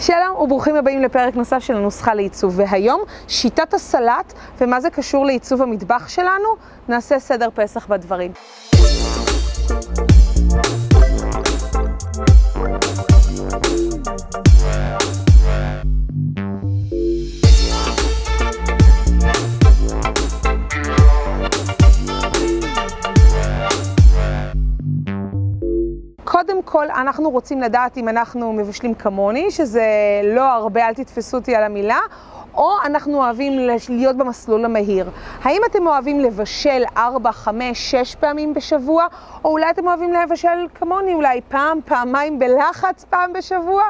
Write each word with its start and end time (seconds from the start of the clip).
שלום 0.00 0.36
וברוכים 0.40 0.76
הבאים 0.76 1.02
לפרק 1.02 1.34
נוסף 1.34 1.58
של 1.58 1.76
הנוסחה 1.76 2.14
לעיצוב. 2.14 2.54
והיום 2.56 3.00
שיטת 3.28 3.74
הסלט 3.74 4.32
ומה 4.60 4.80
זה 4.80 4.90
קשור 4.90 5.26
לעיצוב 5.26 5.62
המטבח 5.62 6.08
שלנו, 6.08 6.48
נעשה 6.88 7.18
סדר 7.18 7.48
פסח 7.54 7.86
בדברים. 7.86 8.32
קודם 26.48 26.62
כל, 26.62 26.90
אנחנו 26.90 27.30
רוצים 27.30 27.60
לדעת 27.60 27.96
אם 27.96 28.08
אנחנו 28.08 28.52
מבשלים 28.52 28.94
כמוני, 28.94 29.50
שזה 29.50 29.84
לא 30.24 30.42
הרבה, 30.42 30.88
אל 30.88 30.94
תתפסו 30.94 31.36
אותי 31.36 31.56
על 31.56 31.64
המילה, 31.64 31.98
או 32.54 32.70
אנחנו 32.84 33.18
אוהבים 33.24 33.52
להיות 33.88 34.16
במסלול 34.16 34.64
המהיר. 34.64 35.10
האם 35.42 35.60
אתם 35.70 35.86
אוהבים 35.86 36.20
לבשל 36.20 36.82
4, 36.96 37.32
5, 37.32 37.90
6 37.90 38.14
פעמים 38.14 38.54
בשבוע, 38.54 39.06
או 39.44 39.50
אולי 39.50 39.70
אתם 39.70 39.86
אוהבים 39.86 40.12
לבשל 40.12 40.66
כמוני, 40.74 41.14
אולי 41.14 41.40
פעם, 41.48 41.78
פעמיים 41.84 42.38
בלחץ 42.38 43.04
פעם 43.10 43.32
בשבוע? 43.32 43.82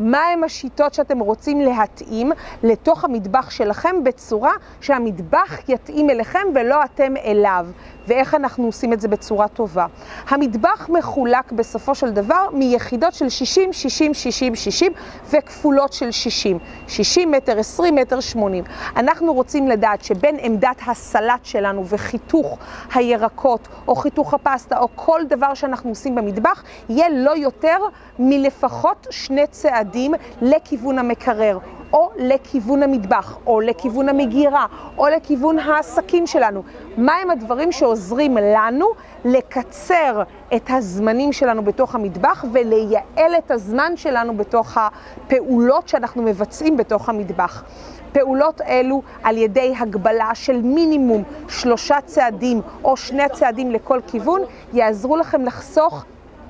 מהם 0.00 0.44
השיטות 0.44 0.94
שאתם 0.94 1.18
רוצים 1.18 1.60
להתאים 1.60 2.32
לתוך 2.62 3.04
המטבח 3.04 3.50
שלכם 3.50 4.04
בצורה 4.04 4.52
שהמטבח 4.80 5.68
יתאים 5.68 6.10
אליכם 6.10 6.46
ולא 6.54 6.84
אתם 6.84 7.14
אליו. 7.24 7.66
ואיך 8.06 8.34
אנחנו 8.34 8.66
עושים 8.66 8.92
את 8.92 9.00
זה 9.00 9.08
בצורה 9.08 9.48
טובה. 9.48 9.86
המטבח 10.28 10.88
מחולק 10.88 11.52
בסופו 11.52 11.94
של 11.94 12.10
דבר 12.10 12.48
מיחידות 12.52 13.14
של 13.14 13.28
60, 13.28 13.72
60, 13.72 14.14
60, 14.14 14.54
60 14.54 14.92
וכפולות 15.30 15.92
של 15.92 16.10
60. 16.10 16.58
60 16.88 17.30
מטר, 17.32 17.58
20 17.58 17.94
מטר, 17.94 18.20
80. 18.20 18.64
אנחנו 18.96 19.34
רוצים 19.34 19.68
לדעת 19.68 20.04
שבין 20.04 20.36
עמדת 20.40 20.80
הסלט 20.86 21.44
שלנו 21.44 21.84
וחיתוך 21.86 22.58
הירקות 22.94 23.68
או 23.88 23.96
חיתוך 23.96 24.34
הפסטה 24.34 24.78
או 24.78 24.88
כל 24.94 25.20
דבר 25.28 25.54
שאנחנו 25.54 25.90
עושים 25.90 26.14
במטבח, 26.14 26.62
יהיה 26.88 27.08
לא 27.08 27.36
יותר 27.36 27.78
מלפחות 28.18 29.06
שני 29.10 29.46
צעדים 29.46 30.14
לכיוון 30.42 30.98
המקרר. 30.98 31.58
או 31.92 32.10
לכיוון 32.16 32.82
המטבח, 32.82 33.38
או 33.46 33.60
לכיוון 33.60 34.08
המגירה, 34.08 34.66
או 34.98 35.06
לכיוון 35.06 35.58
העסקים 35.58 36.26
שלנו. 36.26 36.62
מהם 36.96 37.30
הדברים 37.30 37.72
שעוזרים 37.72 38.36
לנו 38.36 38.86
לקצר 39.24 40.22
את 40.56 40.70
הזמנים 40.70 41.32
שלנו 41.32 41.62
בתוך 41.62 41.94
המטבח 41.94 42.44
ולייעל 42.52 43.34
את 43.38 43.50
הזמן 43.50 43.92
שלנו 43.96 44.36
בתוך 44.36 44.78
הפעולות 44.78 45.88
שאנחנו 45.88 46.22
מבצעים 46.22 46.76
בתוך 46.76 47.08
המטבח. 47.08 47.64
פעולות 48.12 48.60
אלו 48.60 49.02
על 49.22 49.36
ידי 49.36 49.74
הגבלה 49.78 50.30
של 50.34 50.62
מינימום 50.62 51.22
שלושה 51.48 52.00
צעדים 52.06 52.60
או 52.84 52.96
שני 52.96 53.28
צעדים 53.32 53.70
לכל 53.70 54.00
כיוון 54.06 54.40
יעזרו 54.72 55.16
לכם 55.16 55.44
לחסוך, 55.44 56.04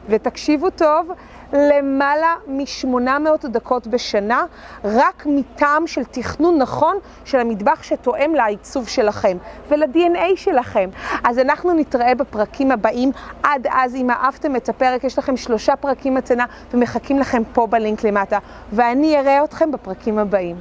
ותקשיבו 0.09 0.70
טוב, 0.70 1.11
למעלה 1.52 2.34
מ-800 2.47 3.48
דקות 3.48 3.86
בשנה, 3.86 4.44
רק 4.84 5.22
מטעם 5.27 5.86
של 5.86 6.05
תכנון 6.05 6.58
נכון 6.58 6.97
של 7.25 7.39
המטבח 7.39 7.83
שתואם 7.83 8.34
לעיצוב 8.34 8.89
שלכם 8.89 9.36
ול-DNA 9.69 10.36
שלכם. 10.36 10.91
אז 11.24 11.39
אנחנו 11.39 11.72
נתראה 11.72 12.14
בפרקים 12.14 12.70
הבאים. 12.70 13.12
עד 13.42 13.67
אז, 13.70 13.94
אם 13.94 14.11
אהבתם 14.11 14.56
את 14.56 14.69
הפרק, 14.69 15.05
יש 15.05 15.19
לכם 15.19 15.36
שלושה 15.36 15.77
פרקים 15.77 16.14
מתנה 16.14 16.44
ומחכים 16.74 17.19
לכם 17.19 17.42
פה 17.52 17.67
בלינק 17.67 18.05
למטה. 18.05 18.39
ואני 18.72 19.19
אראה 19.19 19.44
אתכם 19.44 19.70
בפרקים 19.72 20.19
הבאים. 20.19 20.56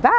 ביי! 0.00 0.12